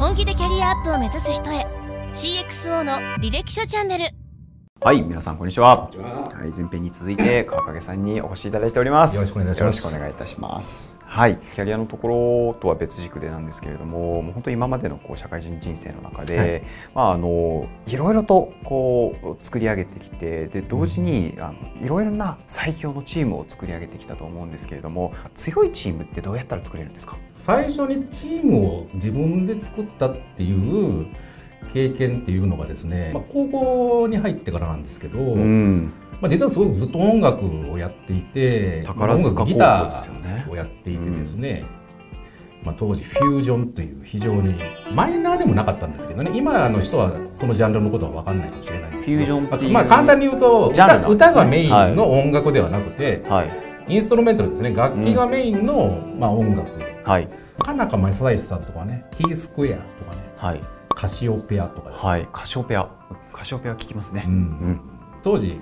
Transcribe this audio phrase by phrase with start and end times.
[0.00, 1.66] 本気でキャリアアップを目指す人へ。
[2.14, 4.19] CXO の履歴書チャンネル。
[4.82, 5.90] はい、皆さんこんにちは。
[5.90, 9.14] はい、前編に続いて川影さんにお越しいただいております。
[9.14, 10.98] よろしくお願いしますよろしくお願いいたします。
[11.04, 16.62] はい、キャリアのところとは別軸でなんですけれども、もう本当に今までのこう社会人人生の中で、はい
[16.94, 27.18] まああのいろいろとこう作り上げてきて、で同時にあのいろいろな最強のチームを作り上げてきたと思うんですけれども、強いチームってどうやったら作れるんですか？
[27.34, 31.06] 最初にチームを自分で作ったっていう
[31.72, 41.64] 経験っていうのがですね、まあ、高校に入ってからなんですけど、ん、まあ、実はすごくずっと音楽をやっていて宝塚音楽ギターをやっていてですね、
[42.64, 44.54] まあ、当時フュージョンという非常に
[44.92, 53.70] マイナーでもなかったんですけどね今の人はそのジャンルのことは分かんないかもしれないんですけどフュージョンっていうまあ、簡単に言うと歌歌がメインの音楽ではなくて、はい。
[53.88, 56.70] インストルメンタルですね楽器がメインの、まあ、音楽。
[57.02, 57.28] はい。
[57.60, 62.90] かなか正義さんとかね T スクエアとかねはいカシオペアとかですね、はい、カシオペア、
[63.32, 64.24] カシオペア聞きますね。
[64.26, 64.80] うん。
[65.22, 65.58] 当時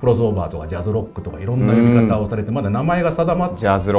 [0.00, 3.54] クロスオーバーとかジャズロックとかいろんな読み方をされてまだ名前が定まっ。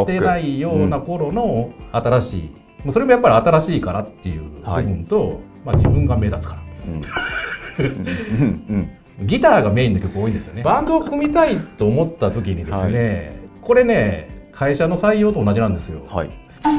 [0.06, 2.42] てないような頃の新しい、
[2.84, 6.62] もうそれもやっぱり新しいからっていう部分と、まあ、自分が目立つから。
[6.86, 7.86] うん。
[7.86, 8.92] うん。
[9.20, 9.24] うん。
[9.26, 10.64] ギターがメインの曲多いんですよね。
[10.64, 16.02] バンドを組みたいと思った時にですね、これね会社の採用と同じなんですよ。
[16.04, 16.30] うんはい。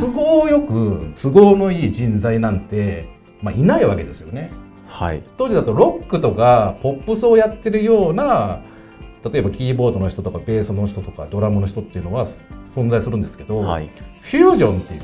[0.01, 4.51] 都合よく都合のいい人材なんて、まあ、いないわけですよね
[4.89, 5.23] はい。
[5.37, 8.61] 当時だとロックとかポップスをやってるような
[9.31, 13.91] 例えばキーボードの人とかベースの人とかドラムの人っていうのは存在するんですけど、はい。
[14.21, 15.03] フュージョンっていう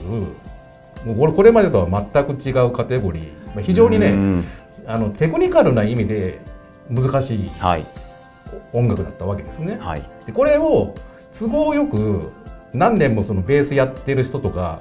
[1.07, 4.45] もうこれまでとは全く違うカテゴリーまあ非常にねうん
[4.87, 6.41] あのテクニカルな意味で
[6.89, 7.51] 難しい。
[8.73, 9.79] 音楽だったわけですね。
[9.79, 10.09] はい。
[10.27, 10.95] でこれを
[11.33, 12.31] 都合よく
[12.73, 14.81] 何年もそのベースやってる人とか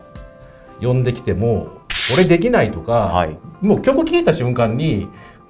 [0.81, 1.83] 呼んできても
[2.13, 3.37] 俺できないとか、はい。
[3.61, 5.07] もう曲聴いた瞬間に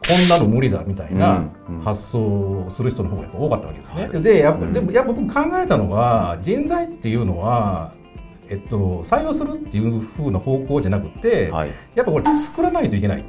[0.08, 4.08] こんなの無理だみたいなうんうん発想をする人の方がやっぱ多かったわけですね。
[4.08, 7.94] はでやっぱ、うんでもやっぱ僕考えたのは人材っていうのは、
[8.50, 11.70] えっと、採用するっていう風な方向じゃなくて、はい。
[11.96, 13.24] やっぱこれ作らないといけない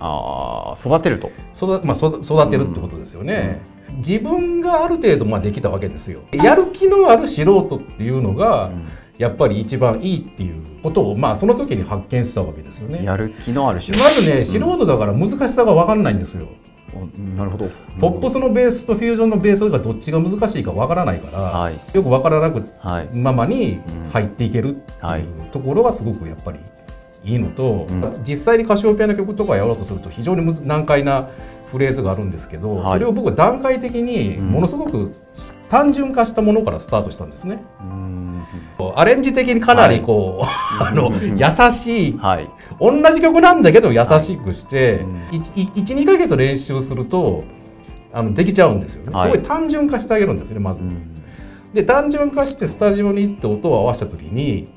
[0.00, 1.30] ああ、育てると。
[1.54, 3.60] 育,、まあ、育育てるってことですよね。
[3.98, 6.20] 自分がある程度まあできたわけですよ。
[6.32, 8.70] やる気のある素人っていうのが、
[9.18, 13.04] やっぱり一番いいっていうことを、まあ、その時に発見したわけですよね。
[13.04, 16.48] やる気のある仕まずね素人だから難しさが分かんないんですよ。
[17.36, 17.68] なるほど。
[17.98, 21.74] ポップスのベースとフュージョンのベースがどっちが難しいか分からないから、はい。
[21.92, 23.08] よく分からなくはい。
[23.12, 26.60] ままにうん入っていけるってはいいうところがすごくやっぱり
[27.24, 31.28] いいのと、うん実際にカシオペアの曲とかやろうとすると非常に難解な
[31.66, 35.14] フレーズがあるんですけど、はいそれを僕は段階的にものすごく
[35.68, 37.62] 単純化したものからスタートしたんですね。
[37.80, 38.25] うん
[38.94, 42.18] アレンジ的にかなりこう、あの優しい。
[42.18, 42.50] はい。
[42.80, 45.22] 同じ曲なんだけど優しくして、うん。
[45.30, 47.44] 12ヶ月練習すると
[48.12, 49.30] あのできちゃうんですよね、はい。
[49.30, 50.80] すごい単純化してあげるんですねまず。
[50.80, 51.22] うん。
[51.74, 54.68] で単純化してスタジオに行って音を合わせた時に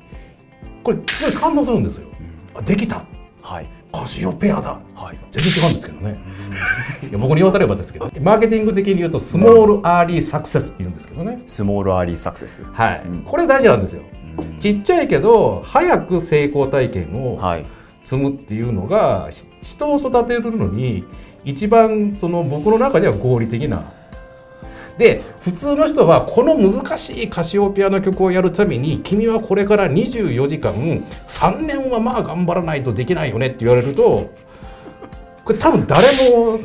[0.82, 2.08] これすごい感動するんですよ。
[2.54, 3.04] あできた。
[3.42, 3.66] はい。
[3.92, 5.18] カシオペアだはい。
[5.30, 6.18] 全然違うんですけどね。
[7.10, 11.42] いや僕に言わされればですけどマーケティング的に言うとスモールアーリーサクセスって言うんですけどね。
[11.46, 12.62] スモールアーリーサクセス。
[12.72, 14.02] はいうんこれ大事なんですよ。
[14.38, 17.66] うんちっちゃいけど早く成功体験をはい。
[18.02, 21.04] 積むっていうのがし人を育てるのに
[21.44, 23.92] 一番その僕の中では合理的な。
[24.98, 34.30] で普通の人はこの難しいカシオペアの曲をやるために君はこれから24時間3年はまあ頑張らないとできないよねって言われると
[35.44, 36.02] これ多分誰
[36.36, 36.58] も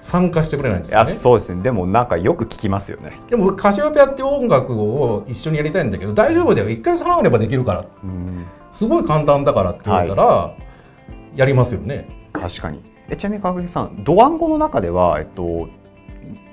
[0.00, 1.10] 参加してくれないんですよね。
[1.10, 1.62] そうですね。
[1.62, 3.12] でもなんかよく聞きますよね。
[3.26, 10.54] でもカシオペアって音楽を一緒にやりたいんだけど大丈夫だよ1回半あればできるからうんすごい簡単だからって言われたら、
[11.34, 12.08] やりますよね。
[12.32, 12.82] 確かに。
[13.08, 15.68] えちなみに川口さん、ドワンゴの中ではえっと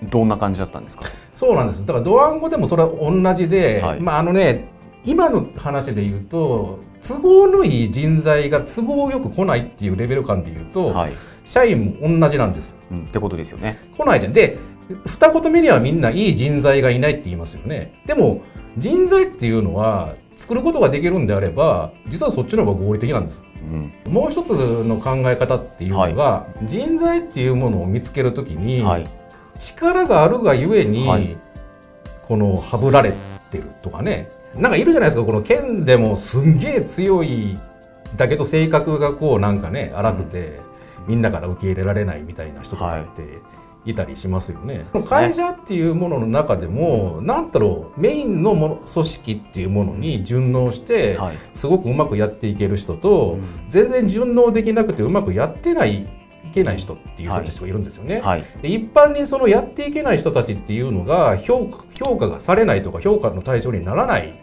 [0.04, 1.04] どんな感じだったんですか？
[1.34, 4.72] そうなんですだからドワンゴでもそれは同じで、はいまああのね
[5.06, 11.12] 今の話で言うと都合のいい人材が都合よく来ないっていうレベル感で言うと、はい。
[11.46, 13.78] 社員も同じなんですうん、ってことですよね。
[13.98, 14.58] 来ないじゃんで
[15.06, 18.42] 二言目にはみんないい人材がいないって言いますよねでも
[18.78, 23.44] 人材っていうのは作ることができるんであれば実はそっちの方が合理的なんです
[24.06, 24.14] うん。
[24.14, 29.08] もう一つの考え方っていうのが、人材っていうものを見つけるときに、はい。
[29.60, 31.38] 力があるがゆえに、はい。
[32.28, 33.14] このはぶられ
[33.52, 34.32] てるとかね。
[34.56, 37.58] なんかいるじゃないですかこの剣でもすんげえ強い
[38.16, 40.60] だけど性格がこうなんかね荒くて、
[41.08, 43.22] みんなから受け入れられないみたいな人とかって
[43.86, 43.96] い。
[43.96, 44.86] たりしますよね。
[45.10, 51.38] 会社っていうものの中でもなんだろうメインのもの組織っていうものに順応してはい。
[51.54, 53.44] すごくうまくやっていける人と、うん。
[53.68, 56.08] 全然順応できなくてうまくやってないい
[56.54, 58.22] けない人っていう人たちがいるんですよね。
[58.22, 61.68] はいで一般にそのやっていけない人たちっていうのが評
[62.18, 64.34] 価がされないとか評価の対象にならない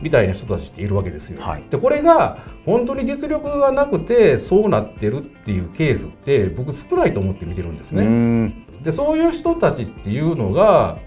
[0.00, 1.40] みたいな人たちっているわけですよ。
[1.42, 8.04] はいでこれが本当に実力がなくてそうなってるっていうケースって僕少ないと思って見てるんですね。
[8.04, 10.98] んでそういう人たちっていうのが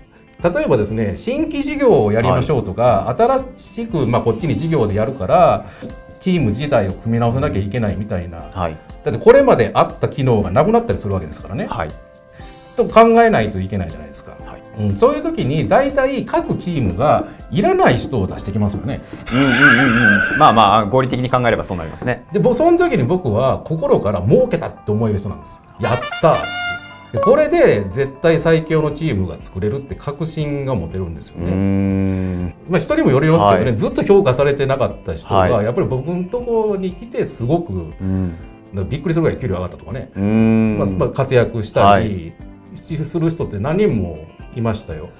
[0.43, 5.65] 例えばですね新規事業をやりましょうとか、新しく、まあ、こっちに事業でやるから
[6.19, 11.67] チーム自体を組み直さなきゃいけないみたいなはいだってこれまであった機能がなくなったりするわけですからね。
[11.67, 11.91] はい
[12.77, 14.37] と考えないといけないじゃないですか。
[14.45, 19.01] はいうん、そういう時に大体各チームがいらない人を出してきますよね。
[19.33, 19.51] うんうんうん
[20.33, 25.61] うんまあまあ合理的に考えればそうなりますねでぼその時に僕は心から儲けたって思える人なんです。
[25.79, 26.37] やった
[27.23, 31.51] これで絶対最強のチームが作れるって確信が持てるんですよね。
[31.53, 32.53] ん。
[32.69, 33.77] まあ、人にもよりますけどね、はい。
[33.77, 35.65] ずっと評価されてなかった人が、はい。
[35.65, 38.35] やっぱり僕のところに来てすごくうん。
[38.89, 42.33] びっくりするぐらい給料上がったとかね、まあまあ、活躍したり
[42.75, 45.03] する人って何人もいましたよ。
[45.03, 45.13] なる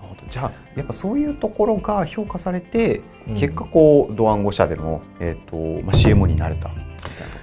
[0.00, 0.22] ほど。
[0.30, 3.34] じゃあやっぱそういうところが評価されて、うん。
[3.34, 6.70] 結果こうドワンゴ社でも、えーとまあ、CM になれた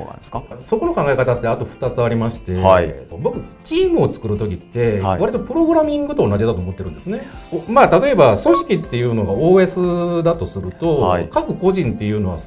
[0.02, 0.44] ころがあるんですか？
[0.60, 2.94] そこの考え方ってあと2つありまして、はい。
[3.20, 5.20] 僕チームを作る時ってはい。
[5.22, 7.28] 割とプログラミングと同じだと思ってるんですね。
[7.52, 7.72] お。
[7.72, 11.28] まあ例えば組織っていうのが OS だとすると、はい。
[11.30, 12.38] 各個人っていうのは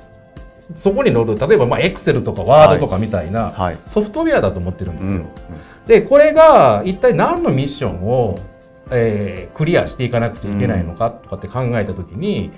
[0.75, 3.79] そこに載る例えばまあ Excel とか Word とかみたいなはい。
[3.87, 5.21] ソフトウェアだと思ってるんですよ。
[5.21, 5.27] うん。
[5.87, 8.39] でこれが一体何のミッションを、
[8.91, 12.51] えークリアしていかなくちゃいけないのかとかって考えた時に、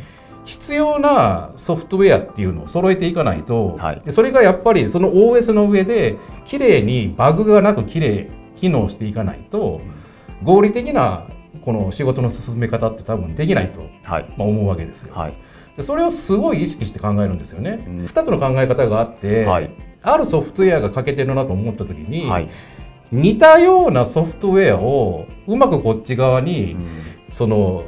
[0.47, 4.01] 必要なソフトウェアっていうのを揃えていかないと、はい。
[4.01, 9.81] でそれがやっぱりその OS の上で綺麗にバグがなく綺麗機能していかないと
[10.43, 11.27] 合理的な
[11.63, 14.35] この仕事の進め方って多分できないと、はい。
[14.37, 15.15] まあ、思うわけですよ。
[15.15, 15.37] はい。
[15.77, 17.85] でそれをすごい意識して考えるんですよね。
[17.87, 18.05] うん。
[18.05, 19.71] 2つの考え方があって、はい。
[20.03, 22.49] あるソフトウェアが欠けてるなと思った時に、はい。
[23.11, 26.87] 似たようなソフトウェアをうまくこっち側に、うん。
[27.31, 27.85] その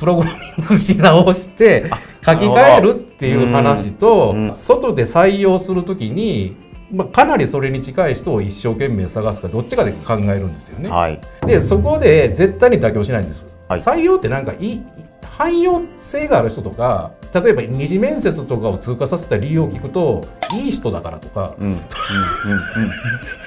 [0.00, 1.90] プログラミングし直して
[2.24, 6.56] 書き換えるっていう話と、外で採用するときに、
[6.90, 10.88] まあ、かなりそれに近い人を一生懸命探すかどっちかで考えるんですよね。
[10.88, 11.20] はい。
[11.46, 13.46] でそこで絶対に妥協しないんです。
[13.68, 13.80] はい。
[13.80, 14.82] 採用ってなんかいい
[15.38, 21.80] 汎用性がある人とか例えば二次面接とかを通過させた理由を聞くといい人だからとかうんうんうんうん。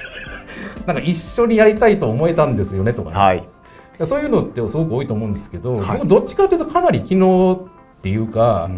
[0.86, 3.53] なんか一緒にやりたいと思えたんですよねとかね、はい
[4.02, 5.98] そういうのってすごく多いと思うんですけど、はい。
[5.98, 7.68] 僕どっちかというとかなり機能
[7.98, 8.70] っていうか、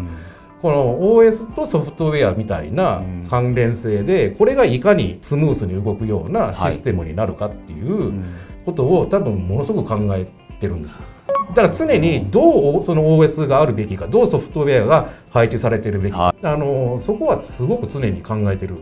[0.61, 3.27] この OS とソフトウェアみたいなうん。
[3.29, 8.23] 関連性でこれがいかにスムースに動くようなシステムになるかっていううん。
[8.65, 10.27] ことを多分ものすごく考え
[10.59, 11.01] てるんですよ。
[11.49, 18.75] だから常にどうその OS があるべきかどうソフトウェアが配置されてるべきか、はあのそこはすごく常に考えてる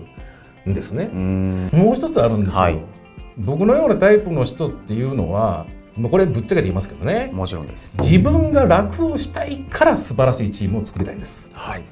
[0.67, 1.09] んですね。
[1.13, 1.69] うん。
[1.71, 2.81] もう一つあるんですよ、はい。
[3.37, 5.67] 僕のようなタイプの人っていうのは
[5.97, 7.29] もうこれぶっちゃけて言いますけどね。
[7.33, 7.95] もちろんです。
[7.99, 11.49] 自分が楽をしたいから素晴らしいチームを作りたいんです。
[11.53, 11.83] はい。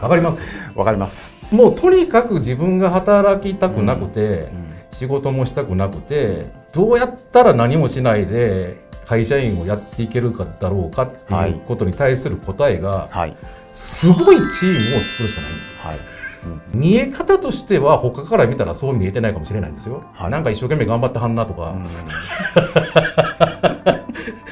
[0.00, 0.42] わかります？
[0.74, 1.36] わかります。
[1.50, 8.76] もうとにかく自分が働きたくなくて、うん仕事もしたくなくてどうやったら何もしないで
[9.06, 13.36] 会社員をやっていけるかだろうかってはいいうことに対する答えがはい。
[13.72, 15.70] すごいチームを作るしかないんですよ。
[15.78, 15.98] はい
[16.74, 20.30] 見え方としては他から見たらそう見えてないかもしれないんですよ、はい。
[20.30, 21.84] なんか一生懸命頑張ってはんなとか、うん。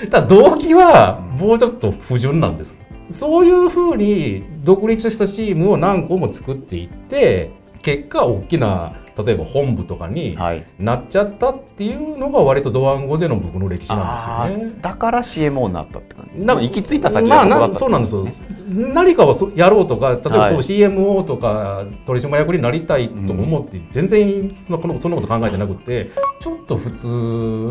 [0.10, 2.78] ただ動機はもうちょっと不純なんです。
[3.08, 8.92] そういうふうに独立したチームを何個も作っていって結果大きな
[9.24, 10.64] 例えば本部とかにはい。
[10.78, 14.78] なっちゃったっていうのが割とドワンゴでの僕の歴史なんですよね。
[14.80, 18.24] だから CMO になったって感じな行き着いた先がそこだったそうなんですよ。
[18.24, 20.50] ね何かをそやろうとか例えばはい。
[20.50, 26.10] そう CMO とか取締役になりたいと思って全然そのそんなこと考えてなくて
[26.40, 27.06] ちょっと普通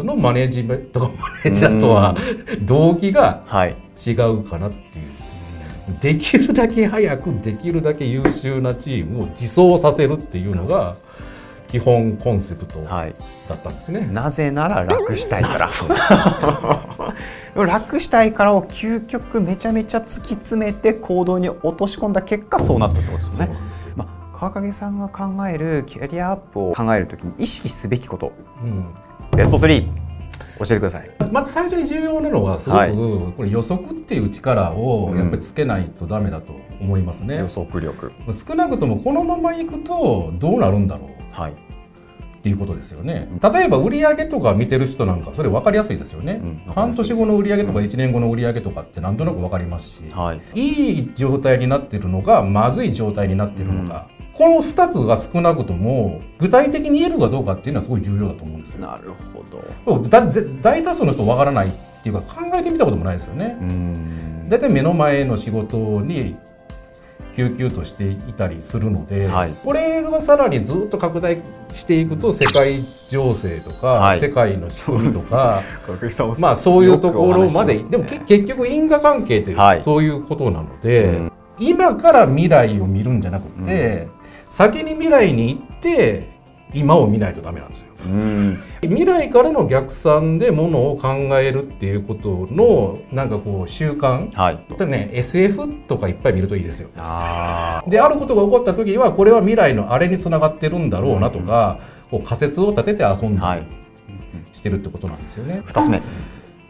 [0.06, 2.16] のマネジメントとかマネージャーとは
[2.62, 3.76] 動機がはい。
[3.98, 5.06] 違うかなっていう。
[6.02, 10.98] できるだけ早くできるだけ優秀なチームを自走させるっていうのが
[11.68, 13.14] 基本コンセプトだはいっ
[13.64, 14.10] たんですね。
[14.12, 15.70] なぜなら楽したいから
[17.66, 23.54] 楽したいからを究極めちゃめちゃ突き詰めて行動に落とし込んだ結果そうなったってことですそうね。
[23.54, 23.60] よ。
[23.96, 28.32] まあ、川影さんが考えるキャリアアップを考えるときに意識すべきこと
[28.64, 28.86] うん
[29.36, 29.88] ベスト3
[30.60, 31.10] 教えてください。
[31.32, 37.38] まず最初に重要なのはすごく、はいこれ予測っていう力をやっぱりつけないとダメだと思いますね。
[37.38, 38.12] 予測力。
[38.32, 41.52] 少なくともこのままいくとどうなるんだろうはい。
[41.52, 41.56] っ
[42.38, 43.28] っていうことですよね。
[43.44, 50.42] 例えば売上とか見てる人なんかそれ分かりやすいですよね、うん半年後の売上とか1年後の売上とかってなんとなく分かりますし、はい。
[50.56, 58.82] いい状態になってるのかまずい状態になってるのか、この2つが少なくとも具体的に言えるかどうかっていうのはすごい重要だと思うんですよ。
[58.88, 59.12] なる
[59.86, 60.02] ほど。
[60.62, 61.72] 大多数の人分からないっ
[62.04, 63.58] ていうか考えてみたこともないですよね。
[63.60, 63.64] う。
[63.66, 64.48] ん。
[64.48, 66.38] 大体目の前の仕事に
[67.38, 69.54] 救急としていたりするので、はい。
[69.64, 71.40] これがさらにずっと拡大
[71.72, 74.20] していくと世界情勢とか、はい。
[74.20, 75.62] 世界の仕組みとか、
[76.02, 79.78] 小さんもまあそういうところまで、ねでもけ結局因果関係ってはい。
[79.78, 81.32] そういうことなので、うん。
[81.60, 84.08] 今から未来を見るんじゃなくて、
[84.50, 86.37] 先に未来に行って
[86.74, 87.88] 今を見ないとダメなんですよ。
[88.08, 88.58] うん。
[88.82, 91.08] 未来からの逆算でものを考
[91.40, 94.32] えるっていうことのなんかこう習慣。
[94.36, 94.60] はい。
[94.78, 96.90] でね SF とかいっぱい見るといいですよ。
[96.98, 101.80] あであることが起こった時はこれは未来のあれにつながってるんだろうなとか、
[102.12, 103.68] こう仮説を立てて遊んだりはい。
[104.52, 105.62] してるってことなんですよね。
[105.66, 106.02] 二つ目。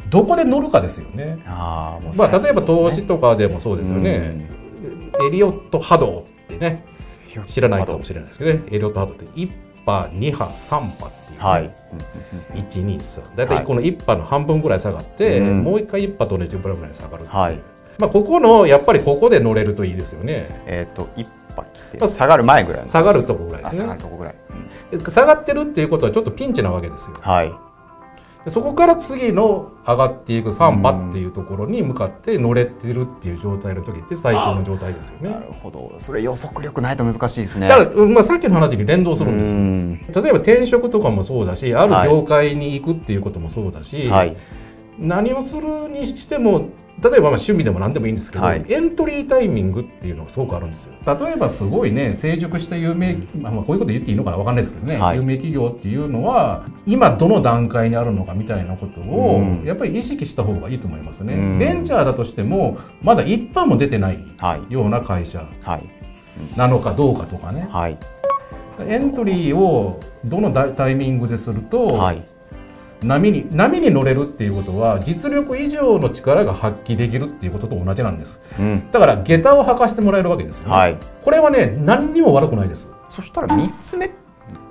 [0.10, 1.40] どこで乗るかですよね。
[1.46, 4.48] あまあ、例えば投資とかでもそうですよね。
[5.28, 6.86] エリオット波動ってね
[7.46, 8.64] 知らないかもしれないですけどね。
[8.72, 9.52] エリオット波動って1
[9.88, 11.72] 波2波3波っていうね、はい。
[12.54, 15.64] 123大体この1波の半分ぐらい下がって、うん。
[15.64, 17.60] もう1回1波と同じぐらい下がるっていう、はい。
[17.98, 20.62] まあ、ここのやっぱりここで乗れるといいですよね。
[20.66, 24.36] えっと一波来まあて下がる前ぐらいの下がるとこぐらいであ下がすねるとこぐらい
[24.92, 25.02] うん。
[25.02, 27.18] 下がってるっていうことはちょっとピンチなわけですよ。
[27.22, 27.48] はい。
[27.50, 27.56] で
[28.50, 35.30] そこから次の上がっていく3波っていうところに向かって乗れてるっていう状態の時って最高の状態ですよね。
[35.30, 35.96] なるほど。
[36.00, 37.68] それ予測力ないと難しいですね。
[37.68, 44.38] だから、まあ、さっきの話に連動するんです例えば転職とかもそうだしある業界に行くっていうこともそうだし、はい。
[45.00, 46.70] 何をするにしても
[47.04, 48.66] 例えばまあ趣味でも何でもいいんですけど、はい。
[48.68, 50.94] エントリータイミングっていうのがすごくあるんですよ。
[51.06, 55.18] 例えばすごいね成熟した有名、まあ、まあこういうこと言っていいのかな分かんないですけどね、はい。
[55.18, 59.64] 有名企業っていうのは今どの段階にあるのかみたいなことをうん。
[59.64, 61.60] やっぱり意識した方がいいと思いますね、うん。
[61.60, 64.74] ベンチャーだとしてもまだ一般も出てないはい。
[64.74, 65.84] ような会社はい。
[66.56, 67.68] なのかどうかとかね。
[67.72, 67.98] はい。
[68.88, 72.26] エントリーをどのタイミングですると、はい
[73.04, 78.42] 波に波に乗れるっていうことは実力以上の力が発揮できるっていうことと同じなんです。
[78.60, 78.92] うん。
[78.92, 80.98] だから下駄を履かしてもらえるわけですよね、はい。
[81.24, 82.92] これはね何にも悪くないです。
[83.10, 84.12] そしたら三つ目。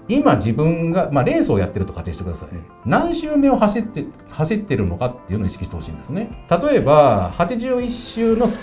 [0.08, 2.48] 今自分が、まあ、レースをやってると仮定してください。
[2.84, 6.46] 何周目を走って走ってるのかっていうのを意識してほしいんですね。
[6.48, 8.60] 例えば81周のス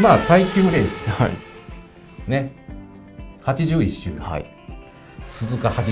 [0.00, 1.08] まあ耐久レース。
[1.10, 1.30] はい。
[2.28, 2.52] ね。
[3.42, 4.18] 81周。
[4.18, 4.46] はい。
[5.26, 5.82] 鈴鹿80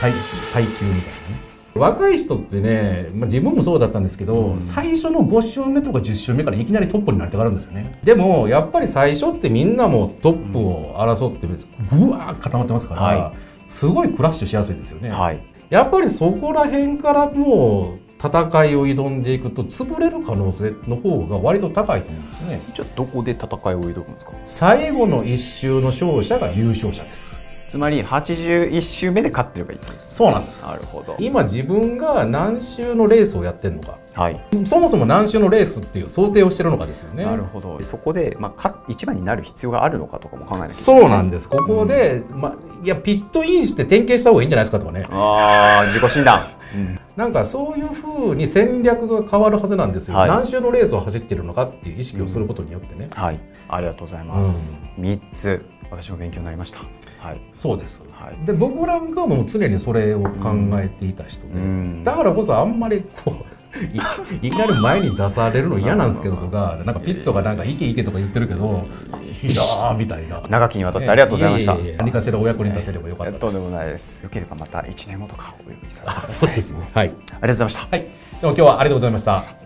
[0.00, 0.12] 耐
[0.52, 1.47] 耐久みたいなね
[1.78, 4.60] 若い人ってね、まあ、自分もそうだったんですけど、うん。
[4.60, 7.98] 最初の5周目とか10周目からいきなりトップになりたがるんですよね。
[8.02, 13.32] でもやっぱり最初ってみんなもトップを争ってぐわー固まってますから、は
[13.66, 15.40] すごいクラッシュしやすいですよね、はい。
[15.70, 22.60] やっぱりそこら辺からもう戦いを挑んでいくと潰れる可能性の方が割と高いと思うんですね。
[22.74, 24.32] じゃあどこで戦いを挑むんですか？
[24.46, 27.27] 最後の1周の勝者が優勝者です
[27.68, 30.62] つまり81周目で勝ってればいいそうなんです。
[30.62, 31.16] なるほど。
[31.18, 33.98] 今自分が何周のレースをやってるのか。
[34.14, 34.40] はい。
[34.64, 37.26] そもそも何周のレースっていう想定をしてるのかですよね。
[37.26, 37.78] なるほど。
[37.82, 40.72] そこで、まあ、か一番になる必要があるのかとかも考えないけない。
[40.72, 41.48] そうなんです。
[41.48, 45.06] ここで、ま、いやピットインして点検した方がいいんじゃないですかとかね。
[45.10, 46.98] ああ自己診断、うん。
[47.16, 50.28] なんかそういうふうに戦略が変わるはずなんですよ、はい。
[50.30, 53.38] 何周のレースを走ってるのかっていう意識をすることによってね、はい。
[53.68, 56.80] ありがとうございます、三つ私も勉強になりました
[57.18, 63.58] はいそうですはいで僕なんかはもう常にそれを考えていた人で、うんだからこそあんまりこう
[64.42, 68.86] いいきなり前に出されるの嫌なんですけどとかなんかピットがなんか「いけいけ」とか言ってるけど
[69.42, 70.42] 「いやー」みたいな。
[70.48, 73.40] 長きにわたってありがとうございました、何かしらお役に立てればよかったです。
[73.40, 76.88] とんでもないですよければまた1年後とかお呼びさせてくださいあそうですね。
[76.92, 77.08] はい。
[77.08, 78.00] ありがとうございましたはい。
[78.00, 78.08] でも
[78.42, 79.57] 今日はありがとうございました。